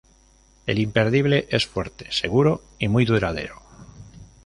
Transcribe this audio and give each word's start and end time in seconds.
El 0.65 0.79
imperdible 0.79 1.45
es 1.51 1.67
fuerte, 1.67 2.11
seguro 2.11 2.63
y 2.79 2.87
muy 2.87 3.05
duradero. 3.05 3.61